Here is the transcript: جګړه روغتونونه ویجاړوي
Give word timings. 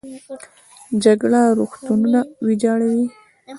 جګړه 1.03 1.41
روغتونونه 1.57 2.19
ویجاړوي 2.45 3.05